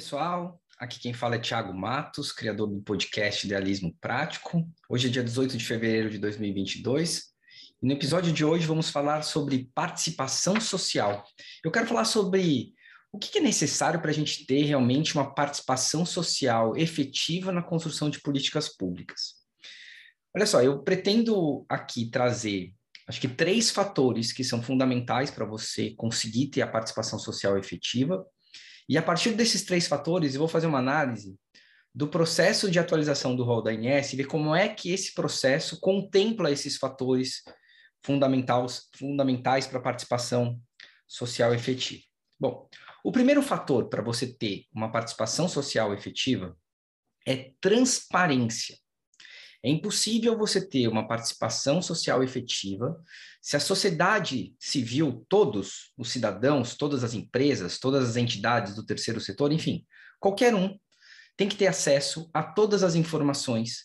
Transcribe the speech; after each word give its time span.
pessoal, 0.00 0.58
aqui 0.78 0.98
quem 0.98 1.12
fala 1.12 1.34
é 1.34 1.38
Thiago 1.38 1.74
Matos, 1.74 2.32
criador 2.32 2.66
do 2.68 2.80
podcast 2.80 3.46
Idealismo 3.46 3.94
Prático. 4.00 4.66
Hoje 4.88 5.08
é 5.08 5.10
dia 5.10 5.22
18 5.22 5.58
de 5.58 5.66
fevereiro 5.66 6.08
de 6.08 6.16
2022 6.16 7.24
e 7.82 7.86
no 7.86 7.92
episódio 7.92 8.32
de 8.32 8.42
hoje 8.42 8.66
vamos 8.66 8.88
falar 8.88 9.20
sobre 9.20 9.70
participação 9.74 10.58
social. 10.58 11.22
Eu 11.62 11.70
quero 11.70 11.86
falar 11.86 12.06
sobre 12.06 12.72
o 13.12 13.18
que 13.18 13.36
é 13.36 13.42
necessário 13.42 14.00
para 14.00 14.10
a 14.10 14.14
gente 14.14 14.46
ter 14.46 14.62
realmente 14.62 15.14
uma 15.14 15.34
participação 15.34 16.06
social 16.06 16.74
efetiva 16.78 17.52
na 17.52 17.62
construção 17.62 18.08
de 18.08 18.22
políticas 18.22 18.74
públicas. 18.74 19.34
Olha 20.34 20.46
só, 20.46 20.62
eu 20.62 20.82
pretendo 20.82 21.66
aqui 21.68 22.08
trazer, 22.08 22.72
acho 23.06 23.20
que 23.20 23.28
três 23.28 23.70
fatores 23.70 24.32
que 24.32 24.44
são 24.44 24.62
fundamentais 24.62 25.30
para 25.30 25.44
você 25.44 25.90
conseguir 25.90 26.46
ter 26.46 26.62
a 26.62 26.66
participação 26.66 27.18
social 27.18 27.58
efetiva 27.58 28.26
e 28.90 28.98
a 28.98 29.02
partir 29.02 29.34
desses 29.34 29.62
três 29.62 29.86
fatores, 29.86 30.34
eu 30.34 30.40
vou 30.40 30.48
fazer 30.48 30.66
uma 30.66 30.80
análise 30.80 31.38
do 31.94 32.08
processo 32.08 32.68
de 32.68 32.76
atualização 32.76 33.36
do 33.36 33.44
rol 33.44 33.62
da 33.62 33.72
INS 33.72 34.12
e 34.12 34.16
ver 34.16 34.26
como 34.26 34.52
é 34.52 34.68
que 34.68 34.90
esse 34.90 35.14
processo 35.14 35.78
contempla 35.78 36.50
esses 36.50 36.76
fatores 36.76 37.44
fundamentais, 38.04 38.88
fundamentais 38.96 39.68
para 39.68 39.78
a 39.78 39.82
participação 39.82 40.60
social 41.06 41.54
efetiva. 41.54 42.02
Bom, 42.36 42.68
o 43.04 43.12
primeiro 43.12 43.40
fator 43.42 43.88
para 43.88 44.02
você 44.02 44.26
ter 44.26 44.64
uma 44.74 44.90
participação 44.90 45.48
social 45.48 45.94
efetiva 45.94 46.58
é 47.24 47.52
transparência. 47.60 48.76
É 49.62 49.68
impossível 49.68 50.38
você 50.38 50.66
ter 50.66 50.88
uma 50.88 51.06
participação 51.06 51.82
social 51.82 52.22
efetiva 52.22 52.98
se 53.42 53.56
a 53.56 53.60
sociedade 53.60 54.54
civil, 54.58 55.24
todos 55.28 55.92
os 55.96 56.10
cidadãos, 56.10 56.74
todas 56.76 57.04
as 57.04 57.14
empresas, 57.14 57.78
todas 57.78 58.08
as 58.08 58.16
entidades 58.16 58.74
do 58.74 58.84
terceiro 58.84 59.20
setor, 59.20 59.52
enfim, 59.52 59.84
qualquer 60.18 60.54
um, 60.54 60.78
tem 61.36 61.48
que 61.48 61.56
ter 61.56 61.66
acesso 61.66 62.28
a 62.32 62.42
todas 62.42 62.82
as 62.82 62.94
informações 62.94 63.84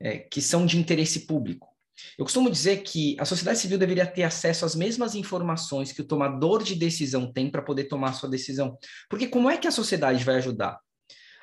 é, 0.00 0.18
que 0.18 0.40
são 0.40 0.64
de 0.64 0.78
interesse 0.78 1.26
público. 1.26 1.68
Eu 2.16 2.24
costumo 2.24 2.50
dizer 2.50 2.82
que 2.82 3.16
a 3.18 3.24
sociedade 3.24 3.58
civil 3.58 3.78
deveria 3.78 4.06
ter 4.06 4.22
acesso 4.22 4.64
às 4.64 4.74
mesmas 4.74 5.14
informações 5.14 5.92
que 5.92 6.00
o 6.00 6.06
tomador 6.06 6.62
de 6.62 6.74
decisão 6.74 7.32
tem 7.32 7.50
para 7.50 7.62
poder 7.62 7.84
tomar 7.84 8.12
sua 8.12 8.28
decisão. 8.28 8.78
Porque 9.08 9.26
como 9.26 9.50
é 9.50 9.56
que 9.56 9.66
a 9.66 9.72
sociedade 9.72 10.22
vai 10.24 10.36
ajudar 10.36 10.78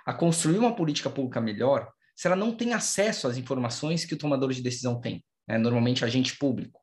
a 0.05 0.13
construir 0.13 0.57
uma 0.57 0.75
política 0.75 1.09
pública 1.09 1.41
melhor 1.41 1.91
se 2.15 2.27
ela 2.27 2.35
não 2.35 2.55
tem 2.55 2.73
acesso 2.73 3.27
às 3.27 3.37
informações 3.37 4.05
que 4.05 4.13
o 4.13 4.17
tomador 4.17 4.51
de 4.51 4.61
decisão 4.61 4.99
tem, 4.99 5.23
né? 5.47 5.57
normalmente 5.57 6.05
agente 6.05 6.37
público. 6.37 6.79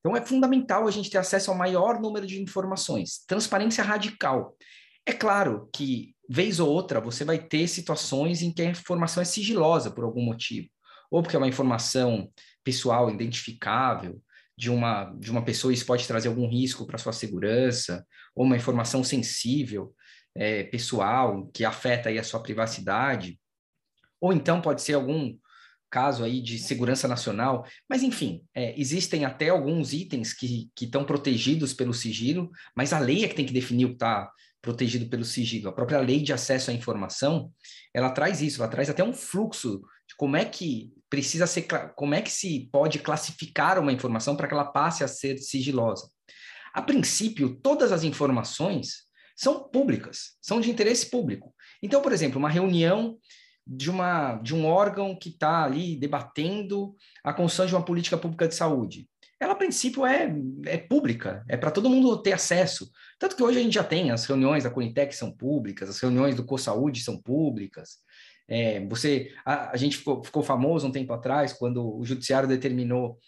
Então 0.00 0.16
é 0.16 0.24
fundamental 0.24 0.86
a 0.86 0.90
gente 0.90 1.10
ter 1.10 1.18
acesso 1.18 1.50
ao 1.50 1.56
maior 1.56 2.00
número 2.00 2.26
de 2.26 2.40
informações, 2.40 3.24
transparência 3.26 3.82
radical. 3.82 4.56
É 5.04 5.12
claro 5.12 5.68
que, 5.72 6.14
vez 6.28 6.60
ou 6.60 6.68
outra, 6.68 7.00
você 7.00 7.24
vai 7.24 7.38
ter 7.38 7.66
situações 7.66 8.42
em 8.42 8.52
que 8.52 8.62
a 8.62 8.70
informação 8.70 9.20
é 9.20 9.24
sigilosa 9.26 9.90
por 9.90 10.04
algum 10.04 10.22
motivo, 10.22 10.68
ou 11.10 11.22
porque 11.22 11.36
é 11.36 11.38
uma 11.38 11.48
informação 11.48 12.30
pessoal 12.62 13.10
identificável 13.10 14.20
de 14.56 14.70
uma, 14.70 15.04
de 15.18 15.30
uma 15.30 15.44
pessoa, 15.44 15.72
isso 15.72 15.84
pode 15.84 16.06
trazer 16.06 16.28
algum 16.28 16.48
risco 16.48 16.86
para 16.86 16.98
sua 16.98 17.12
segurança, 17.12 18.06
ou 18.34 18.44
uma 18.44 18.56
informação 18.56 19.04
sensível, 19.04 19.94
é, 20.34 20.64
pessoal, 20.64 21.46
que 21.52 21.64
afeta 21.64 22.08
aí 22.08 22.18
a 22.18 22.24
sua 22.24 22.42
privacidade. 22.42 23.38
Ou 24.20 24.32
então 24.32 24.60
pode 24.60 24.82
ser 24.82 24.94
algum 24.94 25.36
caso 25.90 26.24
aí 26.24 26.40
de 26.40 26.58
segurança 26.58 27.06
nacional, 27.06 27.64
mas 27.88 28.02
enfim, 28.02 28.42
é, 28.54 28.78
existem 28.78 29.24
até 29.24 29.48
alguns 29.48 29.92
itens 29.92 30.32
que 30.32 30.68
estão 30.80 31.04
protegidos 31.04 31.72
pelo 31.72 31.94
sigilo, 31.94 32.50
mas 32.74 32.92
a 32.92 32.98
lei 32.98 33.24
é 33.24 33.28
que 33.28 33.34
tem 33.34 33.46
que 33.46 33.52
definir 33.52 33.84
o 33.84 33.90
que 33.90 33.94
está 33.94 34.30
protegido 34.60 35.06
pelo 35.06 35.24
sigilo. 35.24 35.68
A 35.68 35.72
própria 35.72 36.00
lei 36.00 36.20
de 36.20 36.32
acesso 36.32 36.70
à 36.70 36.74
informação, 36.74 37.52
ela 37.94 38.10
traz 38.10 38.42
isso, 38.42 38.60
ela 38.60 38.70
traz 38.70 38.90
até 38.90 39.02
um 39.04 39.12
fluxo 39.12 39.80
de 40.08 40.16
como 40.16 40.36
é 40.36 40.44
que 40.44 40.92
precisa 41.08 41.46
ser, 41.46 41.66
como 41.94 42.14
é 42.14 42.20
que 42.20 42.30
se 42.30 42.68
pode 42.72 42.98
classificar 42.98 43.78
uma 43.78 43.92
informação 43.92 44.36
para 44.36 44.48
que 44.48 44.54
ela 44.54 44.64
passe 44.64 45.04
a 45.04 45.08
ser 45.08 45.38
sigilosa. 45.38 46.10
A 46.74 46.82
princípio, 46.82 47.58
todas 47.62 47.92
as 47.92 48.02
informações 48.02 49.06
são 49.36 49.68
públicas, 49.68 50.36
são 50.42 50.60
de 50.60 50.70
interesse 50.70 51.08
público. 51.08 51.54
Então, 51.82 52.02
por 52.02 52.12
exemplo, 52.12 52.38
uma 52.38 52.50
reunião 52.50 53.16
de, 53.66 53.90
uma, 53.90 54.36
de 54.36 54.54
um 54.54 54.66
órgão 54.66 55.16
que 55.16 55.30
está 55.30 55.64
ali 55.64 55.96
debatendo 55.96 56.94
a 57.24 57.32
construção 57.32 57.66
de 57.66 57.74
uma 57.74 57.84
política 57.84 58.16
pública 58.16 58.46
de 58.46 58.54
saúde. 58.54 59.08
Ela, 59.38 59.52
a 59.52 59.56
princípio, 59.56 60.06
é, 60.06 60.34
é 60.64 60.78
pública, 60.78 61.44
é 61.48 61.56
para 61.56 61.70
todo 61.70 61.90
mundo 61.90 62.22
ter 62.22 62.32
acesso. 62.32 62.90
Tanto 63.18 63.36
que 63.36 63.42
hoje 63.42 63.58
a 63.58 63.62
gente 63.62 63.74
já 63.74 63.84
tem 63.84 64.10
as 64.10 64.24
reuniões 64.24 64.64
da 64.64 64.70
Conitec 64.70 65.14
são 65.14 65.30
públicas, 65.30 65.90
as 65.90 66.00
reuniões 66.00 66.34
do 66.34 66.44
CoSaúde 66.44 67.02
são 67.02 67.20
públicas. 67.20 67.98
É, 68.48 68.86
você, 68.86 69.34
a, 69.44 69.72
a 69.72 69.76
gente 69.76 69.98
ficou, 69.98 70.24
ficou 70.24 70.42
famoso 70.42 70.86
um 70.86 70.92
tempo 70.92 71.12
atrás, 71.12 71.52
quando 71.52 71.98
o 71.98 72.04
judiciário 72.04 72.48
determinou 72.48 73.18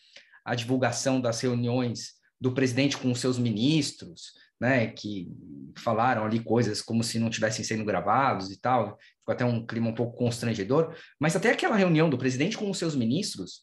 a 0.45 0.55
divulgação 0.55 1.21
das 1.21 1.41
reuniões 1.41 2.15
do 2.41 2.53
presidente 2.53 2.97
com 2.97 3.11
os 3.11 3.21
seus 3.21 3.39
ministros, 3.39 4.33
né, 4.61 4.87
que 4.89 5.31
falaram 5.77 6.25
ali 6.25 6.41
coisas 6.41 6.81
como 6.81 7.05
se 7.05 7.19
não 7.19 7.31
tivessem 7.31 7.65
sendo 7.65 7.85
gravados 7.85 8.51
e 8.51 8.61
tal, 8.61 8.99
ficou 9.29 9.33
até 9.35 9.45
um 9.45 9.65
clima 9.65 9.89
um 9.89 9.95
pouco 9.95 10.17
constrangedor, 10.17 10.95
mas 11.21 11.37
até 11.37 11.51
aquela 11.51 11.77
reunião 11.77 12.09
do 12.09 12.19
presidente 12.19 12.57
com 12.57 12.71
os 12.71 12.79
seus 12.79 12.95
ministros, 12.95 13.63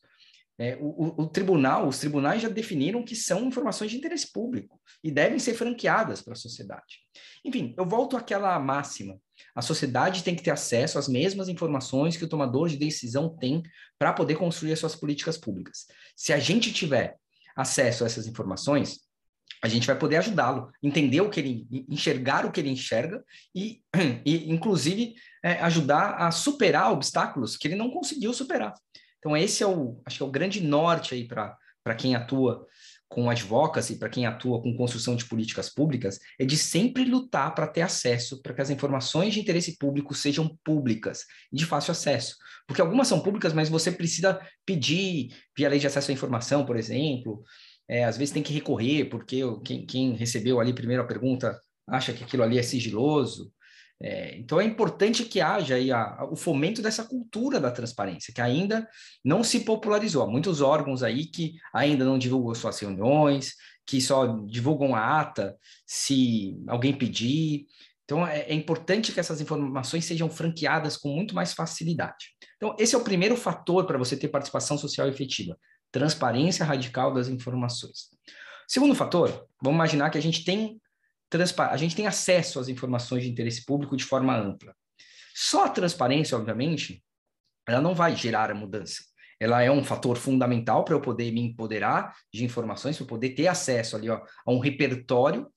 é, 0.57 0.77
o, 0.79 1.23
o, 1.23 1.27
tribunal, 1.27 1.87
os 1.87 1.99
tribunais 1.99 2.41
já 2.41 2.47
definiram 2.47 3.03
que 3.03 3.15
são 3.15 3.45
informações 3.45 3.91
de 3.91 3.97
interesse 3.97 4.31
público 4.31 4.79
e 5.03 5.11
devem 5.11 5.37
ser 5.37 5.53
franqueadas 5.53 6.21
para 6.21 6.31
a 6.31 6.37
sociedade. 6.37 6.99
Enfim, 7.43 7.73
eu 7.77 7.85
volto 7.85 8.15
àquela 8.15 8.57
máxima. 8.57 9.19
A 9.53 9.61
sociedade 9.61 10.23
tem 10.23 10.33
que 10.33 10.43
ter 10.43 10.51
acesso 10.51 10.97
às 10.97 11.09
mesmas 11.09 11.49
informações 11.49 12.15
que 12.15 12.23
o 12.23 12.29
tomador 12.29 12.69
de 12.69 12.77
decisão 12.77 13.35
tem 13.35 13.61
para 13.99 14.13
poder 14.13 14.35
construir 14.35 14.71
as 14.71 14.79
suas 14.79 14.95
políticas 14.95 15.37
públicas. 15.37 15.87
Se 16.15 16.31
a 16.31 16.39
gente 16.39 16.71
tiver 16.71 17.17
acesso 17.57 18.03
a 18.03 18.07
essas 18.07 18.25
informações, 18.25 18.99
a 19.63 19.67
gente 19.67 19.87
vai 19.87 19.97
poder 19.97 20.17
ajudá-lo, 20.17 20.71
entender 20.81 21.21
o 21.21 21.29
que 21.29 21.39
ele, 21.39 21.85
enxergar 21.89 22.45
o 22.45 22.51
que 22.51 22.59
ele 22.59 22.69
enxerga 22.69 23.23
e, 23.53 23.81
e 24.25 24.51
inclusive, 24.51 25.15
é, 25.43 25.53
ajudar 25.61 26.15
a 26.15 26.31
superar 26.31 26.91
obstáculos 26.91 27.57
que 27.57 27.67
ele 27.67 27.75
não 27.75 27.91
conseguiu 27.91 28.33
superar. 28.33 28.73
Então, 29.19 29.35
esse 29.35 29.63
é 29.63 29.67
o, 29.67 30.01
acho 30.05 30.17
que 30.17 30.23
é 30.23 30.25
o 30.25 30.31
grande 30.31 30.61
norte 30.61 31.15
aí 31.15 31.27
para 31.27 31.95
quem 31.97 32.15
atua 32.15 32.65
com 33.07 33.29
advocacy, 33.29 33.97
para 33.97 34.09
quem 34.09 34.25
atua 34.25 34.61
com 34.61 34.75
construção 34.75 35.15
de 35.15 35.25
políticas 35.25 35.69
públicas, 35.69 36.19
é 36.39 36.45
de 36.45 36.57
sempre 36.57 37.05
lutar 37.05 37.53
para 37.53 37.67
ter 37.67 37.81
acesso, 37.81 38.41
para 38.41 38.53
que 38.53 38.61
as 38.61 38.69
informações 38.69 39.33
de 39.33 39.39
interesse 39.39 39.77
público 39.77 40.13
sejam 40.13 40.57
públicas 40.63 41.25
de 41.51 41.65
fácil 41.65 41.91
acesso. 41.91 42.35
Porque 42.67 42.81
algumas 42.81 43.07
são 43.07 43.21
públicas, 43.21 43.53
mas 43.53 43.69
você 43.69 43.91
precisa 43.91 44.39
pedir 44.65 45.29
via 45.55 45.69
lei 45.69 45.79
de 45.79 45.87
acesso 45.87 46.11
à 46.11 46.13
informação, 46.13 46.65
por 46.65 46.75
exemplo, 46.75 47.43
é, 47.87 48.03
às 48.03 48.17
vezes 48.17 48.33
tem 48.33 48.43
que 48.43 48.53
recorrer, 48.53 49.05
porque 49.05 49.41
quem, 49.63 49.85
quem, 49.85 50.13
recebeu 50.13 50.59
ali 50.59 50.73
primeiro 50.73 51.03
a 51.03 51.07
pergunta 51.07 51.57
acha 51.87 52.13
que 52.13 52.23
aquilo 52.23 52.43
ali 52.43 52.57
é 52.57 52.63
sigiloso. 52.63 53.51
É, 54.01 54.37
então 54.37 54.59
é 54.59 54.65
importante 54.65 55.23
que 55.23 55.39
haja 55.39 55.75
a, 55.95 56.21
a, 56.21 56.25
o 56.25 56.35
fomento 56.35 56.81
dessa 56.81 57.05
cultura 57.05 57.59
da 57.59 57.71
transparência, 57.71 58.33
que 58.33 58.41
ainda 58.41 58.87
não 59.23 59.43
se 59.43 59.61
popularizou. 59.61 60.23
Há 60.23 60.27
muitos 60.27 60.61
órgãos 60.61 61.03
aí 61.03 61.27
que 61.27 61.53
ainda 61.73 62.03
não 62.03 62.17
divulgam 62.17 62.53
suas 62.55 62.79
reuniões, 62.79 63.53
que 63.85 64.01
só 64.01 64.25
divulgam 64.45 64.95
a 64.95 65.19
ata 65.21 65.55
se 65.85 66.57
alguém 66.67 66.97
pedir. 66.97 67.67
Então 68.03 68.27
é, 68.27 68.41
é 68.41 68.53
importante 68.53 69.11
que 69.11 69.19
essas 69.19 69.39
informações 69.39 70.05
sejam 70.05 70.29
franqueadas 70.29 70.97
com 70.97 71.09
muito 71.09 71.33
mais 71.35 71.53
facilidade. 71.53 72.33
Então, 72.57 72.75
esse 72.79 72.95
é 72.95 72.97
o 72.97 73.03
primeiro 73.03 73.35
fator 73.35 73.85
para 73.85 73.97
você 73.97 74.17
ter 74.17 74.29
participação 74.29 74.77
social 74.77 75.07
efetiva 75.07 75.57
transparência 75.95 76.65
radical 76.65 77.13
das 77.13 77.29
informações. 77.29 78.09
Segundo 78.67 78.93
fator, 78.93 79.47
vamos 79.61 79.77
imaginar 79.77 80.09
que 80.09 80.17
a 80.17 80.21
gente 80.21 80.43
tem 80.43 80.81
a 81.69 81.77
gente 81.77 81.95
tem 81.95 82.07
acesso 82.07 82.59
às 82.59 82.69
informações 82.69 83.23
de 83.23 83.29
interesse 83.29 83.65
público 83.65 83.97
de 83.97 84.05
forma 84.05 84.37
ampla. 84.37 84.73
Só 85.33 85.65
a 85.65 85.69
transparência, 85.69 86.37
obviamente, 86.37 87.03
ela 87.67 87.81
não 87.81 87.93
vai 87.93 88.15
gerar 88.15 88.49
a 88.49 88.55
mudança. 88.55 89.03
Ela 89.37 89.61
é 89.61 89.69
um 89.69 89.83
fator 89.83 90.15
fundamental 90.15 90.85
para 90.85 90.93
eu 90.93 91.01
poder 91.01 91.31
me 91.31 91.41
empoderar 91.41 92.15
de 92.33 92.45
informações, 92.45 92.95
para 92.95 93.03
eu 93.03 93.07
poder 93.07 93.31
ter 93.31 93.47
acesso 93.47 93.97
ali 93.97 94.09
ó, 94.09 94.21
a 94.45 94.51
um 94.51 94.59
repertório 94.59 95.51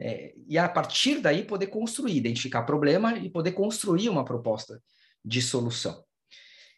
é, 0.00 0.32
e 0.48 0.58
a 0.58 0.68
partir 0.68 1.20
daí 1.20 1.44
poder 1.44 1.68
construir, 1.68 2.16
identificar 2.16 2.62
problema 2.62 3.16
e 3.18 3.30
poder 3.30 3.52
construir 3.52 4.08
uma 4.08 4.24
proposta 4.24 4.82
de 5.24 5.40
solução. 5.40 6.02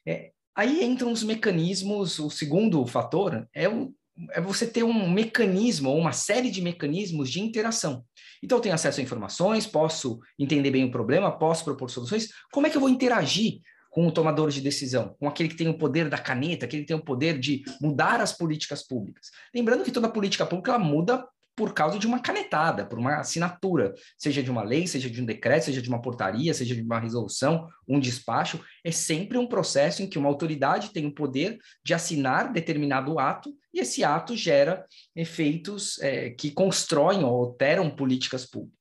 É, 0.07 0.33
Aí 0.55 0.85
entram 0.85 1.11
os 1.11 1.23
mecanismos, 1.23 2.19
o 2.19 2.29
segundo 2.29 2.85
fator 2.87 3.49
é, 3.55 3.69
o, 3.69 3.95
é 4.33 4.41
você 4.41 4.67
ter 4.67 4.83
um 4.83 5.11
mecanismo, 5.11 5.91
ou 5.91 5.99
uma 5.99 6.13
série 6.13 6.51
de 6.51 6.61
mecanismos 6.61 7.31
de 7.31 7.41
interação. 7.41 8.05
Então, 8.43 8.59
eu 8.59 8.63
tenho 8.63 8.75
acesso 8.75 9.01
a 9.01 9.03
informações, 9.03 9.67
posso 9.67 10.21
entender 10.39 10.71
bem 10.71 10.85
o 10.85 10.91
problema, 10.91 11.39
posso 11.39 11.65
propor 11.65 11.89
soluções. 11.91 12.29
Como 12.53 12.67
é 12.67 12.71
que 12.71 12.77
eu 12.77 12.81
vou 12.81 12.91
interagir 12.91 13.61
com 13.91 14.07
o 14.07 14.13
tomador 14.13 14.51
de 14.51 14.61
decisão, 14.61 15.15
com 15.19 15.29
aquele 15.29 15.49
que 15.49 15.57
tem 15.57 15.69
o 15.69 15.79
poder 15.79 16.09
da 16.09 16.19
caneta, 16.19 16.67
aquele 16.67 16.83
que 16.83 16.89
tem 16.89 16.97
o 16.97 17.05
poder 17.05 17.39
de 17.39 17.63
mudar 17.81 18.21
as 18.21 18.33
políticas 18.33 18.87
públicas? 18.87 19.31
Lembrando 19.55 19.85
que 19.85 19.93
toda 19.93 20.09
política 20.09 20.45
pública 20.45 20.79
muda 20.79 21.27
por 21.55 21.75
causa 21.75 21.99
de 21.99 22.07
uma 22.07 22.19
canetada, 22.19 22.87
por 22.87 22.99
uma 22.99 23.17
assinatura, 23.17 23.95
seja 24.17 24.43
de 24.43 24.51
uma 24.51 24.63
lei, 24.63 24.87
seja 24.87 25.11
de 25.11 25.21
um 25.21 25.27
decreto, 25.27 25.67
seja 25.67 25.83
de 25.83 25.89
uma 25.89 26.01
portaria, 26.01 26.55
seja 26.55 26.75
de 26.75 26.81
uma 26.81 26.99
resolução, 26.99 27.69
um 27.87 28.01
despacho, 28.01 28.61
é 28.83 28.91
sempre 28.91 29.37
um 29.37 29.47
processo 29.47 30.03
em 30.03 30.09
que 30.09 30.19
uma 30.19 30.29
autoridade 30.29 30.93
tem 30.93 31.07
o 31.07 31.15
poder 31.15 31.59
de 31.85 31.93
assinar 31.93 32.53
determinado 32.53 33.19
ato 33.19 33.55
e 33.73 33.81
esse 33.81 34.03
ato 34.03 34.37
gera 34.37 34.87
efeitos 35.15 35.99
é, 36.01 36.31
que 36.31 36.51
constroem 36.51 37.23
ou 37.23 37.45
alteram 37.45 37.91
políticas 37.91 38.47
públicas. 38.47 38.81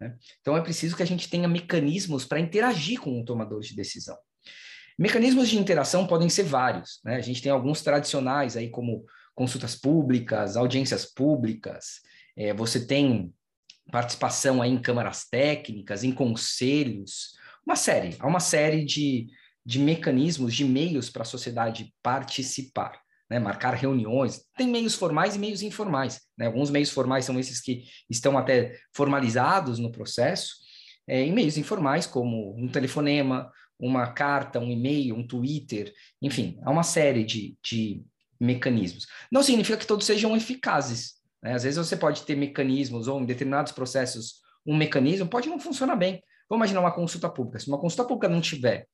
Né? 0.00 0.16
Então 0.40 0.56
é 0.56 0.62
preciso 0.62 0.96
que 0.96 1.02
a 1.02 1.06
gente 1.06 1.28
tenha 1.28 1.48
mecanismos 1.48 2.24
para 2.24 2.40
interagir 2.40 3.00
com 3.00 3.20
o 3.20 3.24
tomador 3.24 3.60
de 3.60 3.74
decisão. 3.74 4.16
Mecanismos 4.98 5.48
de 5.48 5.58
interação 5.58 6.06
podem 6.06 6.28
ser 6.28 6.42
vários, 6.42 6.98
né? 7.04 7.14
A 7.14 7.20
gente 7.20 7.40
tem 7.40 7.52
alguns 7.52 7.82
tradicionais 7.82 8.56
aí, 8.56 8.68
como 8.68 9.04
consultas 9.38 9.76
públicas, 9.76 10.56
audiências 10.56 11.06
públicas, 11.06 12.00
é, 12.36 12.52
você 12.52 12.84
tem 12.84 13.32
participação 13.88 14.60
aí 14.60 14.68
em 14.68 14.82
câmaras 14.82 15.28
técnicas, 15.30 16.02
em 16.02 16.10
conselhos, 16.10 17.36
uma 17.64 17.76
série, 17.76 18.16
há 18.18 18.26
uma 18.26 18.40
série 18.40 18.84
de, 18.84 19.28
de 19.64 19.78
mecanismos, 19.78 20.52
de 20.52 20.64
meios 20.64 21.08
para 21.08 21.22
a 21.22 21.24
sociedade 21.24 21.94
participar. 22.02 23.00
Né, 23.30 23.38
marcar 23.38 23.74
reuniões, 23.74 24.40
tem 24.56 24.66
meios 24.66 24.94
formais 24.94 25.36
e 25.36 25.38
meios 25.38 25.60
informais. 25.60 26.18
Né? 26.36 26.46
Alguns 26.46 26.70
meios 26.70 26.88
formais 26.88 27.26
são 27.26 27.38
esses 27.38 27.60
que 27.60 27.84
estão 28.08 28.38
até 28.38 28.74
formalizados 28.94 29.78
no 29.78 29.92
processo, 29.92 30.54
é, 31.06 31.26
e 31.26 31.30
meios 31.30 31.58
informais, 31.58 32.06
como 32.06 32.56
um 32.58 32.68
telefonema, 32.68 33.52
uma 33.78 34.06
carta, 34.12 34.58
um 34.58 34.70
e-mail, 34.70 35.14
um 35.14 35.26
Twitter, 35.26 35.92
enfim, 36.22 36.58
há 36.62 36.70
uma 36.70 36.82
série 36.82 37.22
de, 37.22 37.54
de 37.62 38.02
mecanismos. 38.40 39.06
Não 39.30 39.42
significa 39.42 39.78
que 39.78 39.86
todos 39.86 40.06
sejam 40.06 40.36
eficazes. 40.36 41.14
Né? 41.42 41.54
Às 41.54 41.62
vezes 41.62 41.78
você 41.78 41.96
pode 41.96 42.22
ter 42.22 42.36
mecanismos 42.36 43.08
ou 43.08 43.20
em 43.20 43.26
determinados 43.26 43.72
processos 43.72 44.40
um 44.66 44.76
mecanismo 44.76 45.26
pode 45.26 45.48
não 45.48 45.58
funcionar 45.58 45.96
bem. 45.96 46.22
Vamos 46.48 46.60
imaginar 46.60 46.80
uma 46.80 46.94
consulta 46.94 47.28
pública. 47.28 47.58
Se 47.58 47.68
uma 47.68 47.80
consulta 47.80 48.04
pública 48.04 48.28
não 48.28 48.40
tiver 48.40 48.86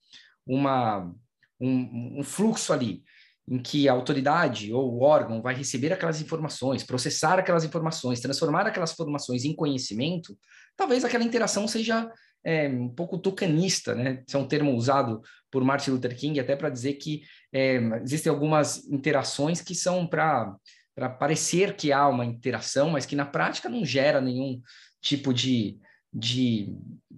uma, 0.46 1.12
um, 1.60 2.20
um 2.20 2.22
fluxo 2.22 2.72
ali 2.72 3.02
em 3.48 3.58
que 3.58 3.88
a 3.88 3.92
autoridade 3.92 4.72
ou 4.72 4.94
o 4.94 5.02
órgão 5.02 5.42
vai 5.42 5.54
receber 5.54 5.92
aquelas 5.92 6.20
informações, 6.20 6.82
processar 6.82 7.38
aquelas 7.38 7.64
informações, 7.64 8.20
transformar 8.20 8.66
aquelas 8.66 8.92
informações 8.92 9.44
em 9.44 9.54
conhecimento, 9.54 10.38
talvez 10.76 11.04
aquela 11.04 11.24
interação 11.24 11.68
seja 11.68 12.10
é, 12.44 12.68
um 12.68 12.88
pouco 12.88 13.18
tucanista, 13.18 13.94
né? 13.94 14.22
Esse 14.26 14.36
é 14.36 14.38
um 14.38 14.46
termo 14.46 14.74
usado 14.74 15.22
por 15.50 15.64
Martin 15.64 15.92
Luther 15.92 16.14
King 16.16 16.38
até 16.38 16.54
para 16.54 16.68
dizer 16.68 16.94
que 16.94 17.22
é, 17.52 17.76
existem 18.02 18.30
algumas 18.30 18.86
interações 18.86 19.60
que 19.60 19.74
são 19.74 20.06
para 20.06 20.54
para 20.94 21.10
parecer 21.10 21.74
que 21.74 21.90
há 21.90 22.06
uma 22.06 22.24
interação, 22.24 22.90
mas 22.90 23.04
que 23.04 23.16
na 23.16 23.26
prática 23.26 23.68
não 23.68 23.84
gera 23.84 24.20
nenhum 24.20 24.62
tipo 25.02 25.34
de, 25.34 25.76
de 26.12 26.72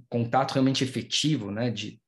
contato 0.08 0.52
realmente 0.52 0.82
efetivo, 0.82 1.50
né? 1.50 1.70
De, 1.70 2.00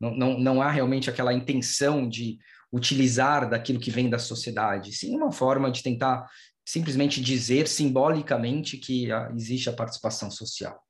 não, 0.00 0.16
não, 0.16 0.38
não 0.38 0.60
há 0.60 0.68
realmente 0.68 1.08
aquela 1.08 1.32
intenção 1.32 2.08
de 2.08 2.38
utilizar 2.72 3.48
daquilo 3.48 3.78
que 3.78 3.90
vem 3.90 4.10
da 4.10 4.18
sociedade, 4.18 4.92
sim 4.92 5.14
uma 5.14 5.30
forma 5.30 5.70
de 5.70 5.80
tentar 5.80 6.28
simplesmente 6.66 7.20
dizer 7.20 7.68
simbolicamente 7.68 8.76
que 8.76 9.08
existe 9.36 9.68
a 9.68 9.72
participação 9.72 10.28
social. 10.28 10.83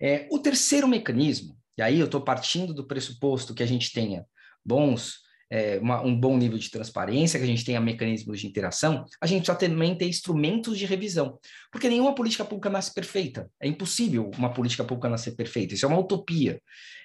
É, 0.00 0.26
o 0.30 0.38
terceiro 0.38 0.88
mecanismo, 0.88 1.56
e 1.76 1.82
aí 1.82 1.98
eu 1.98 2.06
estou 2.06 2.20
partindo 2.20 2.72
do 2.72 2.86
pressuposto 2.86 3.54
que 3.54 3.62
a 3.62 3.66
gente 3.66 3.92
tenha 3.92 4.24
bons, 4.64 5.20
é, 5.50 5.78
uma, 5.80 6.00
um 6.00 6.18
bom 6.18 6.38
nível 6.38 6.56
de 6.56 6.70
transparência, 6.70 7.38
que 7.38 7.44
a 7.44 7.48
gente 7.48 7.64
tenha 7.64 7.80
mecanismos 7.80 8.40
de 8.40 8.46
interação, 8.46 9.04
a 9.20 9.26
gente 9.26 9.44
precisa 9.44 9.58
também 9.68 9.96
ter 9.96 10.06
instrumentos 10.06 10.78
de 10.78 10.86
revisão, 10.86 11.38
porque 11.72 11.88
nenhuma 11.88 12.14
política 12.14 12.44
pública 12.44 12.70
nasce 12.70 12.94
perfeita. 12.94 13.50
É 13.60 13.66
impossível 13.66 14.30
uma 14.38 14.52
política 14.52 14.84
pública 14.84 15.08
nascer 15.08 15.34
perfeita, 15.34 15.74
isso 15.74 15.84
é 15.84 15.88
uma 15.88 15.98
utopia. 15.98 16.62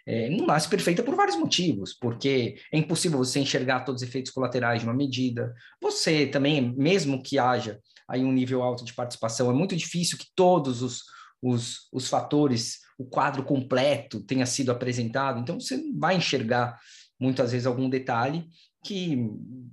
É, 0.07 0.29
não 0.29 0.45
nasce 0.45 0.69
perfeita 0.69 1.01
por 1.01 1.15
vários 1.15 1.35
motivos, 1.35 1.93
porque 1.99 2.57
é 2.71 2.77
impossível 2.77 3.17
você 3.17 3.39
enxergar 3.39 3.79
todos 3.79 4.03
os 4.03 4.07
efeitos 4.07 4.31
colaterais 4.31 4.81
de 4.81 4.87
uma 4.87 4.93
medida. 4.93 5.51
Você 5.81 6.27
também, 6.27 6.75
mesmo 6.77 7.23
que 7.23 7.39
haja 7.39 7.79
aí 8.07 8.23
um 8.23 8.31
nível 8.31 8.61
alto 8.61 8.85
de 8.85 8.93
participação, 8.93 9.49
é 9.49 9.53
muito 9.53 9.75
difícil 9.75 10.19
que 10.19 10.27
todos 10.35 10.83
os, 10.83 11.01
os, 11.41 11.89
os 11.91 12.07
fatores 12.07 12.84
o 12.97 13.05
quadro 13.05 13.43
completo 13.43 14.21
tenha 14.21 14.45
sido 14.45 14.71
apresentado. 14.71 15.39
Então, 15.39 15.59
você 15.59 15.81
vai 15.93 16.15
enxergar 16.15 16.79
muitas 17.19 17.51
vezes 17.51 17.67
algum 17.67 17.89
detalhe 17.89 18.47
que, 18.83 19.17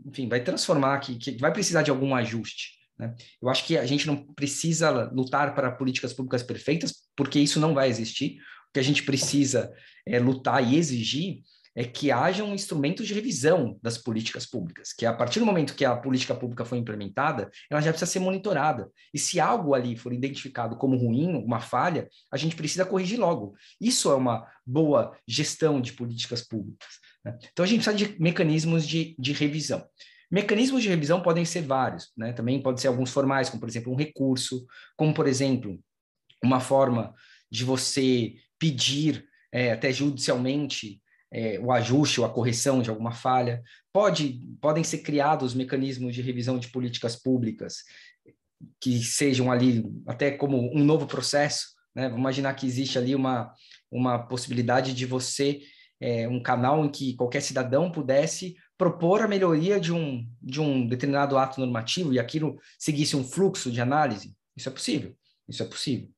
enfim, 0.06 0.28
vai 0.28 0.42
transformar, 0.42 0.98
que, 1.00 1.16
que 1.16 1.38
vai 1.38 1.52
precisar 1.52 1.82
de 1.82 1.90
algum 1.90 2.14
ajuste. 2.14 2.78
Né? 2.98 3.14
Eu 3.40 3.48
acho 3.48 3.66
que 3.66 3.76
a 3.76 3.86
gente 3.86 4.06
não 4.06 4.16
precisa 4.34 5.10
lutar 5.12 5.54
para 5.54 5.70
políticas 5.70 6.12
públicas 6.12 6.42
perfeitas, 6.42 6.94
porque 7.16 7.38
isso 7.38 7.60
não 7.60 7.74
vai 7.74 7.88
existir. 7.88 8.38
O 8.68 8.72
que 8.72 8.80
a 8.80 8.84
gente 8.84 9.02
precisa 9.02 9.72
é 10.06 10.18
lutar 10.18 10.66
e 10.66 10.76
exigir 10.76 11.42
é 11.74 11.84
que 11.84 12.10
hajam 12.10 12.54
instrumentos 12.54 13.06
de 13.06 13.14
revisão 13.14 13.78
das 13.82 13.96
políticas 13.96 14.44
públicas, 14.44 14.92
que 14.92 15.06
a 15.06 15.12
partir 15.12 15.38
do 15.38 15.46
momento 15.46 15.74
que 15.74 15.84
a 15.84 15.96
política 15.96 16.34
pública 16.34 16.64
foi 16.64 16.78
implementada, 16.78 17.50
ela 17.70 17.80
já 17.80 17.90
precisa 17.90 18.10
ser 18.10 18.18
monitorada. 18.18 18.90
E 19.12 19.18
se 19.18 19.40
algo 19.40 19.74
ali 19.74 19.96
for 19.96 20.12
identificado 20.12 20.76
como 20.76 20.96
ruim, 20.96 21.34
uma 21.36 21.60
falha, 21.60 22.08
a 22.30 22.36
gente 22.36 22.54
precisa 22.54 22.84
corrigir 22.84 23.18
logo. 23.18 23.54
Isso 23.80 24.10
é 24.10 24.14
uma 24.14 24.46
boa 24.66 25.16
gestão 25.26 25.80
de 25.80 25.92
políticas 25.92 26.42
públicas. 26.46 26.88
Né? 27.24 27.38
Então 27.52 27.64
a 27.64 27.68
gente 27.68 27.82
precisa 27.84 27.96
de 27.96 28.20
mecanismos 28.20 28.86
de, 28.86 29.16
de 29.18 29.32
revisão. 29.32 29.86
Mecanismos 30.30 30.82
de 30.82 30.88
revisão 30.88 31.20
podem 31.20 31.44
ser 31.44 31.62
vários, 31.62 32.10
né? 32.16 32.32
também 32.32 32.60
podem 32.60 32.80
ser 32.80 32.88
alguns 32.88 33.10
formais, 33.10 33.48
como 33.48 33.60
por 33.60 33.68
exemplo 33.68 33.92
um 33.92 33.96
recurso, 33.96 34.66
como 34.96 35.12
por 35.12 35.26
exemplo 35.26 35.78
uma 36.42 36.60
forma 36.60 37.14
de 37.50 37.64
você 37.64 38.34
pedir 38.58 39.26
é, 39.52 39.72
até 39.72 39.92
judicialmente 39.92 41.01
é, 41.32 41.58
o 41.58 41.72
ajuste 41.72 42.20
ou 42.20 42.26
a 42.26 42.30
correção 42.30 42.82
de 42.82 42.90
alguma 42.90 43.12
falha. 43.12 43.62
Pode, 43.92 44.40
podem 44.60 44.84
ser 44.84 44.98
criados 44.98 45.54
mecanismos 45.54 46.14
de 46.14 46.22
revisão 46.22 46.58
de 46.58 46.68
políticas 46.68 47.16
públicas 47.16 47.78
que 48.80 49.02
sejam 49.02 49.50
ali 49.50 49.84
até 50.06 50.30
como 50.30 50.72
um 50.76 50.84
novo 50.84 51.06
processo. 51.06 51.68
Né? 51.94 52.04
Vamos 52.04 52.20
imaginar 52.20 52.54
que 52.54 52.66
existe 52.66 52.98
ali 52.98 53.14
uma, 53.14 53.52
uma 53.90 54.18
possibilidade 54.18 54.94
de 54.94 55.06
você, 55.06 55.60
é, 56.00 56.28
um 56.28 56.40
canal 56.40 56.84
em 56.84 56.90
que 56.90 57.14
qualquer 57.14 57.40
cidadão 57.40 57.90
pudesse 57.90 58.56
propor 58.76 59.22
a 59.22 59.28
melhoria 59.28 59.80
de 59.80 59.92
um, 59.92 60.26
de 60.40 60.60
um 60.60 60.86
determinado 60.86 61.38
ato 61.38 61.60
normativo 61.60 62.12
e 62.12 62.18
aquilo 62.18 62.58
seguisse 62.78 63.16
um 63.16 63.24
fluxo 63.24 63.70
de 63.70 63.80
análise. 63.80 64.34
Isso 64.56 64.68
é 64.68 64.72
possível, 64.72 65.16
isso 65.48 65.62
é 65.62 65.66
possível 65.66 66.08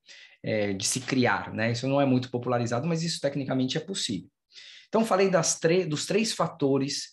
é, 0.43 0.73
de 0.73 0.85
se 0.85 0.99
criar, 0.99 1.53
né? 1.53 1.71
Isso 1.71 1.87
não 1.87 1.99
é 1.99 2.05
muito 2.05 2.29
popularizado, 2.29 2.87
mas 2.87 3.01
isso 3.01 3.19
tecnicamente 3.19 3.77
é 3.77 3.81
possível. 3.81 4.29
Então, 4.95 5.05
falei 5.05 5.29
das 5.29 5.59
dos 5.89 6.05
três 6.05 6.31
fatores 6.31 7.09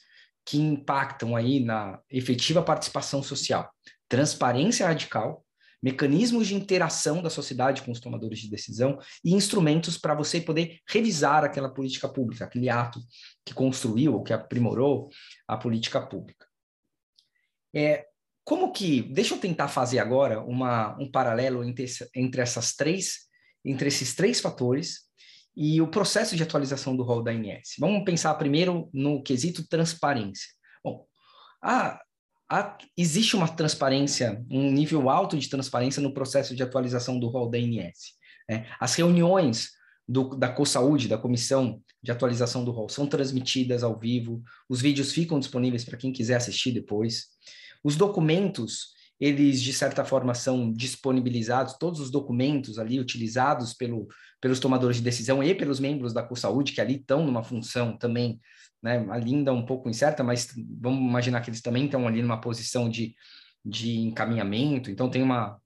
que 0.47 0.57
impactam 0.57 1.35
aí 1.35 1.59
na 1.59 2.01
efetiva 2.09 2.62
participação 2.62 3.25
social: 3.25 3.69
transparência 4.09 4.87
radical, 4.87 5.45
mecanismos 5.83 6.47
de 6.47 6.55
interação 6.55 7.21
da 7.21 7.29
sociedade 7.29 7.83
com 7.83 7.91
os 7.91 7.99
tomadores 7.99 8.39
de 8.39 8.49
decisão 8.49 9.01
e 9.25 9.35
instrumentos 9.35 9.99
para 9.99 10.15
você 10.15 10.41
poder 10.41 10.79
revisar 10.89 11.43
aquela 11.43 11.69
política 11.69 12.09
pública, 12.09 12.45
aquele 12.45 12.71
ato 12.71 13.01
que 13.45 13.53
construiu 13.53 14.15
ou 14.15 14.23
que 14.23 14.33
aprimorou 14.33 15.11
a 15.49 15.57
política 15.57 16.01
pública. 16.01 16.47
É, 17.75 18.07
como 18.45 18.71
que, 18.71 19.03
deixa 19.12 19.35
eu 19.35 19.41
tentar 19.41 19.67
fazer 19.67 19.99
agora 19.99 20.41
uma, 20.41 20.97
um 21.01 21.11
paralelo 21.11 21.65
entre, 21.65 21.85
entre 22.15 22.43
essas 22.43 22.77
três, 22.77 23.23
entre 23.65 23.89
esses 23.89 24.15
três 24.15 24.41
fatores 24.41 25.11
e 25.56 25.80
o 25.80 25.88
processo 25.88 26.35
de 26.37 26.42
atualização 26.42 26.97
do 26.97 27.02
rol 27.02 27.23
da 27.23 27.30
ANS. 27.30 27.75
Vamos 27.78 28.04
pensar 28.04 28.35
primeiro 28.35 28.88
no 28.92 29.23
quesito 29.23 29.66
transparência. 29.68 30.49
Bom, 30.82 31.04
a, 31.62 32.00
a, 32.50 32.78
existe 32.97 33.37
uma 33.37 33.49
transparência, 33.49 34.44
um 34.50 34.71
nível 34.71 35.11
alto 35.11 35.37
de 35.38 35.49
transparência 35.49 36.02
no 36.02 36.14
processo 36.14 36.56
de 36.56 36.62
atualização 36.62 37.18
do 37.21 37.28
rol 37.28 37.50
da 37.50 37.59
ANS. 37.59 38.14
Né? 38.49 38.66
As 38.80 38.94
reuniões 38.94 39.71
do, 40.09 40.37
da 40.37 40.49
CoSaúde, 40.49 41.09
da 41.09 41.18
Comissão 41.18 41.82
de 42.02 42.11
Atualização 42.11 42.64
do 42.64 42.73
Rol, 42.73 42.88
são 42.88 43.06
transmitidas 43.06 43.82
ao 43.82 43.99
vivo, 43.99 44.42
os 44.68 44.80
vídeos 44.80 45.12
ficam 45.12 45.38
disponíveis 45.38 45.85
para 45.85 45.97
quem 45.97 46.12
quiser 46.12 46.37
assistir 46.37 46.73
depois. 46.73 47.26
Os 47.85 47.97
documentos 47.97 48.92
eles 49.23 49.62
de 49.62 49.73
certa 49.73 50.05
forma 50.05 50.35
são 50.35 50.73
disponibilizados, 50.73 51.79
todos 51.79 52.00
os 52.00 52.11
documentos 52.11 52.76
ali 52.76 52.99
utilizados 52.99 53.73
pelo, 53.73 54.09
pelos 54.41 54.59
tomadores 54.59 54.97
de 54.97 55.02
decisão 55.05 55.41
e 55.41 55.55
pelos 55.55 55.79
membros 55.79 56.12
da 56.12 56.25
CoSaúde, 56.25 56.73
que 56.73 56.81
ali 56.81 56.97
estão 56.97 57.25
numa 57.25 57.45
função 57.45 57.97
também, 57.97 58.41
né, 58.83 59.07
ali 59.11 59.33
ainda 59.33 59.52
um 59.52 59.64
pouco 59.64 59.88
incerta, 59.88 60.25
mas 60.25 60.49
vamos 60.81 61.09
imaginar 61.09 61.41
que 61.41 61.50
eles 61.50 61.62
também 61.62 61.85
estão 61.85 62.09
ali 62.09 62.21
numa 62.21 62.41
posição 62.41 62.91
de, 62.91 63.14
de 63.64 64.00
encaminhamento, 64.00 64.91
então 64.91 65.09
tem 65.09 65.23
uma, 65.23 65.57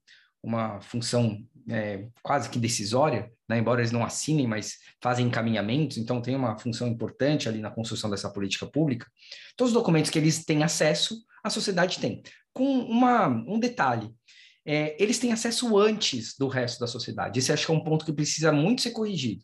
uma 0.43 0.79
função 0.79 1.43
é, 1.69 2.07
quase 2.21 2.49
que 2.49 2.59
decisória, 2.59 3.31
né, 3.47 3.57
embora 3.57 3.81
eles 3.81 3.91
não 3.91 4.05
assinem, 4.05 4.47
mas 4.47 4.77
fazem 5.01 5.27
encaminhamentos, 5.27 5.97
então 5.97 6.21
tem 6.21 6.35
uma 6.35 6.57
função 6.57 6.87
importante 6.87 7.49
ali 7.49 7.59
na 7.59 7.71
construção 7.71 8.09
dessa 8.09 8.29
política 8.29 8.65
pública. 8.65 9.05
Todos 9.55 9.71
os 9.71 9.73
documentos 9.73 10.09
que 10.09 10.19
eles 10.19 10.45
têm 10.45 10.63
acesso, 10.63 11.17
a 11.43 11.49
sociedade 11.49 11.99
tem 11.99 12.21
com 12.53 12.79
uma, 12.79 13.27
um 13.27 13.59
detalhe. 13.59 14.09
é, 14.67 15.01
eles 15.01 15.17
têm 15.17 15.31
acesso 15.31 15.77
antes 15.77 16.35
do 16.37 16.49
resto 16.49 16.81
da 16.81 16.87
sociedade. 16.87 17.39
Esse 17.39 17.53
acho 17.53 17.65
que 17.65 17.71
é 17.71 17.75
um 17.75 17.83
ponto 17.83 18.03
que 18.03 18.11
precisa 18.11 18.51
muito 18.51 18.81
ser 18.81 18.91
corrigido, 18.91 19.41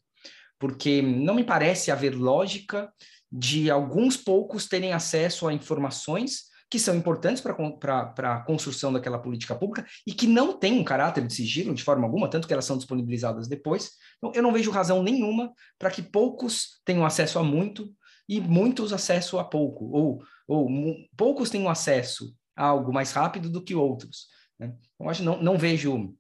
porque 0.60 1.02
não 1.02 1.34
me 1.34 1.46
parece 1.46 1.92
haver 1.92 2.14
lógica 2.14 2.92
de 3.32 3.72
alguns 3.72 4.18
poucos 4.18 4.68
terem 4.68 4.92
acesso 4.92 5.48
a 5.48 5.54
informações 5.54 6.52
que 6.74 6.80
são 6.80 6.96
importantes 6.96 7.40
para 7.40 8.34
a 8.34 8.40
construção 8.40 8.92
daquela 8.92 9.20
política 9.20 9.54
pública 9.54 9.86
e 10.08 10.12
que 10.12 10.26
não 10.26 10.58
têm 10.58 10.80
um 10.80 10.84
caráter 10.84 11.28
de 11.28 11.32
sigilo 11.32 11.72
de 11.72 11.84
forma 11.84 12.04
alguma, 12.04 12.28
tanto 12.28 12.48
que 12.48 12.54
elas 12.54 12.66
são 12.66 12.80
disponibilizadas 12.80 13.48
depois. 13.48 13.92
Então, 14.18 14.32
eu 14.34 14.42
não 14.42 14.52
vejo 14.52 14.72
razão 14.72 15.04
nenhuma 15.04 15.54
para 15.78 15.92
que 15.92 16.02
poucos 16.02 16.82
tenham 16.84 17.06
acesso 17.06 17.38
a 17.38 17.44
muito 17.44 17.94
e 18.28 18.42
muitos 18.42 18.92
acesso 18.92 19.38
a 19.38 19.44
pouco, 19.44 19.86
ou, 19.86 20.24
ou 20.48 20.68
poucos 21.16 21.52
tenham 21.52 21.70
acesso 21.70 22.36
a 22.56 22.66
algo 22.66 22.92
mais 22.92 23.12
rápido 23.12 23.52
do 23.52 23.64
que 23.64 23.76
outros. 23.76 24.26
Né? 24.58 24.74
Então, 24.96 25.08
acho 25.12 25.22
não, 25.22 25.40
não 25.44 25.60
vejo 25.60 26.16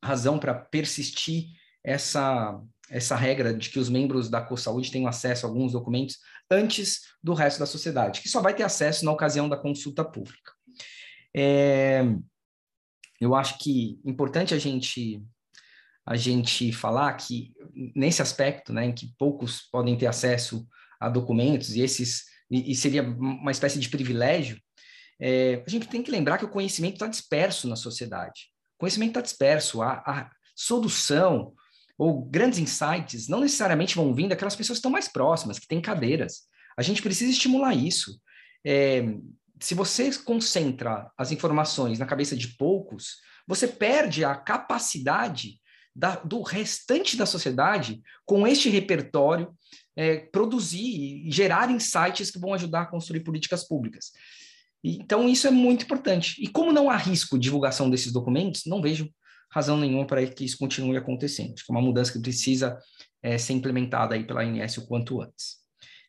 razão 0.00 0.38
para 0.38 0.54
persistir 0.54 1.46
essa, 1.82 2.62
essa 2.90 3.16
regra 3.16 3.52
de 3.52 3.70
que 3.70 3.78
os 3.78 3.88
membros 3.88 4.28
da 4.28 4.40
CoSaúde 4.40 4.90
tenham 4.90 5.08
acesso 5.08 5.46
a 5.46 5.48
alguns 5.48 5.72
documentos 5.72 6.18
antes 6.50 7.00
do 7.22 7.34
resto 7.34 7.58
da 7.58 7.66
sociedade, 7.66 8.20
que 8.20 8.28
só 8.28 8.40
vai 8.40 8.54
ter 8.54 8.62
acesso 8.62 9.04
na 9.04 9.12
ocasião 9.12 9.48
da 9.48 9.56
consulta 9.56 10.04
pública. 10.04 10.52
É, 11.34 12.04
eu 13.20 13.34
acho 13.34 13.58
que 13.58 14.00
é 14.04 14.10
importante 14.10 14.54
a 14.54 14.58
gente 14.58 15.22
a 16.08 16.14
gente 16.14 16.72
falar 16.72 17.12
que 17.14 17.52
nesse 17.74 18.22
aspecto, 18.22 18.72
né, 18.72 18.84
em 18.84 18.92
que 18.92 19.12
poucos 19.18 19.62
podem 19.72 19.98
ter 19.98 20.06
acesso 20.06 20.64
a 21.00 21.08
documentos 21.08 21.74
e 21.74 21.80
esses 21.80 22.26
e, 22.48 22.70
e 22.70 22.74
seria 22.76 23.02
uma 23.02 23.50
espécie 23.50 23.78
de 23.80 23.88
privilégio, 23.88 24.60
é, 25.18 25.64
a 25.66 25.70
gente 25.70 25.88
tem 25.88 26.02
que 26.02 26.10
lembrar 26.10 26.38
que 26.38 26.44
o 26.44 26.50
conhecimento 26.50 26.94
está 26.94 27.08
disperso 27.08 27.68
na 27.68 27.74
sociedade. 27.74 28.50
O 28.76 28.80
conhecimento 28.80 29.10
está 29.10 29.20
disperso, 29.20 29.82
a, 29.82 29.94
a 30.06 30.30
solução, 30.54 31.54
ou 31.98 32.24
grandes 32.24 32.58
insights 32.58 33.28
não 33.28 33.40
necessariamente 33.40 33.96
vão 33.96 34.14
vir 34.14 34.28
daquelas 34.28 34.56
pessoas 34.56 34.76
que 34.76 34.80
estão 34.80 34.90
mais 34.90 35.08
próximas, 35.08 35.58
que 35.58 35.66
têm 35.66 35.80
cadeiras. 35.80 36.42
A 36.76 36.82
gente 36.82 37.02
precisa 37.02 37.30
estimular 37.30 37.74
isso. 37.74 38.20
É, 38.64 39.02
se 39.60 39.74
você 39.74 40.10
concentra 40.18 41.10
as 41.16 41.32
informações 41.32 41.98
na 41.98 42.06
cabeça 42.06 42.36
de 42.36 42.48
poucos, 42.48 43.16
você 43.46 43.66
perde 43.66 44.24
a 44.24 44.34
capacidade 44.34 45.60
da, 45.94 46.16
do 46.16 46.42
restante 46.42 47.16
da 47.16 47.24
sociedade, 47.24 48.02
com 48.26 48.46
este 48.46 48.68
repertório, 48.68 49.56
é, 49.96 50.18
produzir 50.18 51.26
e 51.26 51.30
gerar 51.30 51.70
insights 51.70 52.30
que 52.30 52.38
vão 52.38 52.52
ajudar 52.52 52.82
a 52.82 52.86
construir 52.86 53.20
políticas 53.20 53.66
públicas. 53.66 54.12
Então, 54.84 55.26
isso 55.28 55.46
é 55.46 55.50
muito 55.50 55.84
importante. 55.84 56.36
E 56.38 56.48
como 56.48 56.72
não 56.72 56.90
há 56.90 56.96
risco 56.96 57.38
de 57.38 57.44
divulgação 57.44 57.88
desses 57.88 58.12
documentos, 58.12 58.66
não 58.66 58.82
vejo 58.82 59.10
razão 59.56 59.78
nenhuma 59.78 60.06
para 60.06 60.24
que 60.26 60.44
isso 60.44 60.58
continue 60.58 60.98
acontecendo. 60.98 61.54
É 61.56 61.72
uma 61.72 61.80
mudança 61.80 62.12
que 62.12 62.20
precisa 62.20 62.78
é, 63.22 63.38
ser 63.38 63.54
implementada 63.54 64.14
aí 64.14 64.24
pela 64.24 64.42
ANS 64.42 64.76
o 64.76 64.86
quanto 64.86 65.22
antes. 65.22 65.56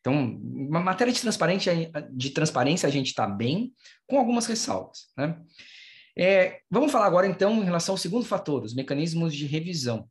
Então, 0.01 0.37
uma 0.43 0.81
matéria 0.81 1.13
de 1.13 1.21
transparência, 1.21 1.73
de 2.11 2.29
transparência 2.31 2.87
a 2.87 2.91
gente 2.91 3.07
está 3.07 3.25
bem, 3.25 3.73
com 4.05 4.19
algumas 4.19 4.45
ressalvas. 4.45 5.07
Né? 5.17 5.41
É, 6.17 6.59
vamos 6.69 6.91
falar 6.91 7.05
agora, 7.05 7.25
então, 7.25 7.61
em 7.61 7.65
relação 7.65 7.93
ao 7.93 7.97
segundo 7.97 8.25
fator, 8.25 8.63
os 8.63 8.75
mecanismos 8.75 9.33
de 9.33 9.45
revisão. 9.45 10.09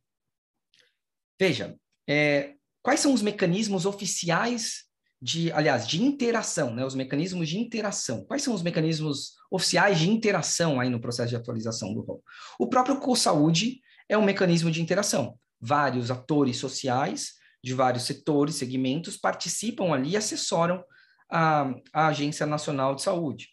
Veja, 1.39 1.75
é, 2.09 2.55
quais 2.81 2.99
são 2.99 3.13
os 3.13 3.21
mecanismos 3.21 3.85
oficiais 3.85 4.86
de, 5.21 5.51
aliás, 5.51 5.87
de 5.87 6.03
interação, 6.03 6.73
né? 6.73 6.85
Os 6.85 6.95
mecanismos 6.95 7.49
de 7.49 7.57
interação. 7.57 8.23
Quais 8.25 8.43
são 8.43 8.53
os 8.53 8.61
mecanismos 8.61 9.33
oficiais 9.49 9.99
de 9.99 10.09
interação 10.09 10.79
aí 10.79 10.89
no 10.89 10.99
processo 10.99 11.29
de 11.29 11.35
atualização 11.35 11.93
do 11.93 12.01
rol? 12.01 12.23
O 12.59 12.67
próprio 12.67 12.99
CoSaúde 12.99 13.81
é 14.07 14.17
um 14.17 14.23
mecanismo 14.23 14.69
de 14.69 14.81
interação. 14.81 15.37
Vários 15.59 16.11
atores 16.11 16.57
sociais 16.57 17.37
de 17.63 17.73
vários 17.73 18.03
setores, 18.03 18.55
segmentos, 18.55 19.17
participam 19.17 19.91
ali 19.91 20.11
e 20.11 20.17
assessoram 20.17 20.83
a, 21.29 21.73
a 21.91 22.07
Agência 22.07 22.45
Nacional 22.45 22.95
de 22.95 23.01
Saúde. 23.01 23.49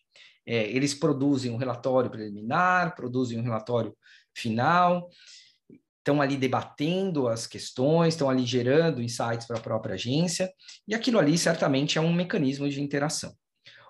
É, 0.47 0.71
eles 0.71 0.95
produzem 0.95 1.51
um 1.51 1.57
relatório 1.57 2.11
preliminar, 2.11 2.95
produzem 2.95 3.39
um 3.39 3.43
relatório 3.43 3.97
final, 4.35 5.09
estão 6.05 6.21
ali 6.21 6.37
debatendo 6.37 7.29
as 7.29 7.47
questões, 7.47 8.13
estão 8.13 8.29
ali 8.29 8.45
gerando 8.45 9.01
insights 9.01 9.47
para 9.47 9.57
a 9.57 9.61
própria 9.61 9.95
agência, 9.95 10.53
e 10.87 10.95
aquilo 10.95 11.19
ali 11.19 11.39
certamente 11.39 11.97
é 11.97 12.01
um 12.01 12.13
mecanismo 12.13 12.69
de 12.69 12.83
interação. 12.83 13.35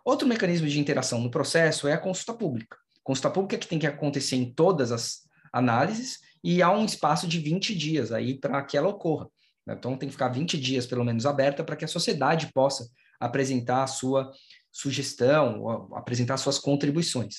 Outro 0.05 0.29
mecanismo 0.29 0.69
de 0.69 0.79
interação 0.79 1.21
no 1.21 1.31
processo 1.31 1.89
é 1.89 1.93
a 1.93 1.99
consulta 1.99 2.33
pública. 2.33 2.77
Consulta 3.03 3.31
pública 3.31 3.59
que 3.59 3.67
tem 3.67 3.81
que 3.81 3.87
acontecer 3.87 4.37
em 4.37 4.53
todas 4.55 4.93
as 4.93 5.23
análises 5.53 6.21
e 6.43 6.63
há 6.63 6.71
um 6.71 6.85
espaço 6.85 7.27
de 7.27 7.41
20 7.41 7.75
dias 7.75 8.13
aí 8.13 8.39
para 8.39 8.63
que 8.63 8.77
ela 8.77 8.89
ocorra. 8.89 9.29
Então 9.69 9.97
tem 9.97 10.09
que 10.09 10.13
ficar 10.13 10.29
20 10.29 10.59
dias 10.59 10.87
pelo 10.87 11.05
menos 11.05 11.27
aberta 11.27 11.65
para 11.65 11.75
que 11.75 11.85
a 11.85 11.89
sociedade 11.89 12.53
possa 12.53 12.87
apresentar 13.19 13.83
a 13.83 13.89
sua 13.89 14.31
sugestão, 14.71 15.89
apresentar 15.95 16.37
suas 16.37 16.59
contribuições. 16.59 17.37